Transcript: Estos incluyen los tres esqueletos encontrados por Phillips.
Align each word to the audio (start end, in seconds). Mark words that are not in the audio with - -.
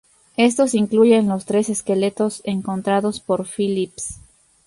Estos 0.37 0.73
incluyen 0.73 1.27
los 1.29 1.45
tres 1.45 1.69
esqueletos 1.69 2.41
encontrados 2.43 3.19
por 3.19 3.45
Phillips. 3.45 4.19